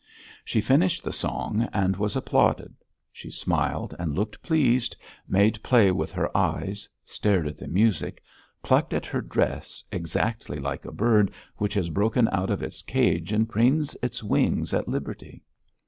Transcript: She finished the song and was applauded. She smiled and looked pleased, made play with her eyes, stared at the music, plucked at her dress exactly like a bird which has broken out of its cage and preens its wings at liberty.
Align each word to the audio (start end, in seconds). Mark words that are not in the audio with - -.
She 0.43 0.61
finished 0.61 1.03
the 1.03 1.11
song 1.13 1.69
and 1.71 1.95
was 1.95 2.15
applauded. 2.15 2.73
She 3.11 3.29
smiled 3.29 3.93
and 3.99 4.15
looked 4.15 4.41
pleased, 4.41 4.97
made 5.27 5.61
play 5.61 5.91
with 5.91 6.11
her 6.13 6.35
eyes, 6.35 6.89
stared 7.05 7.47
at 7.47 7.57
the 7.59 7.67
music, 7.67 8.23
plucked 8.63 8.93
at 8.95 9.05
her 9.05 9.21
dress 9.21 9.83
exactly 9.91 10.57
like 10.57 10.85
a 10.85 10.91
bird 10.91 11.29
which 11.57 11.75
has 11.75 11.89
broken 11.91 12.27
out 12.31 12.49
of 12.49 12.63
its 12.63 12.81
cage 12.81 13.31
and 13.31 13.47
preens 13.47 13.95
its 14.01 14.23
wings 14.23 14.73
at 14.73 14.87
liberty. 14.87 15.43